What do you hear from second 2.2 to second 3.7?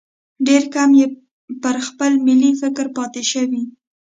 ملي فکر پاتې شوي.